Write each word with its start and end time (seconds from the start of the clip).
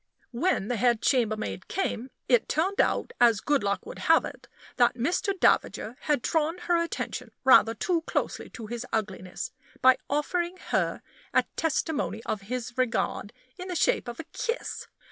When 0.31 0.67
the 0.67 0.77
head 0.77 0.99
chambermaid 1.03 1.67
came, 1.67 2.09
it 2.27 2.49
turned 2.49 2.81
out, 2.81 3.13
as 3.21 3.39
good 3.39 3.61
luck 3.63 3.85
would 3.85 3.99
have 3.99 4.25
it, 4.25 4.47
that 4.77 4.95
Mr. 4.95 5.39
Davager 5.39 5.95
had 5.99 6.23
drawn 6.23 6.57
her 6.57 6.75
attention 6.83 7.29
rather 7.43 7.75
too 7.75 8.01
closely 8.07 8.49
to 8.49 8.65
his 8.65 8.83
ugliness, 8.91 9.51
by 9.79 9.97
offering 10.09 10.57
her 10.69 11.03
a 11.35 11.43
testimony 11.55 12.23
of 12.25 12.41
his 12.49 12.75
regard 12.79 13.31
in 13.59 13.67
the 13.67 13.75
shape 13.75 14.07
of 14.07 14.19
a 14.19 14.23
kiss. 14.33 14.87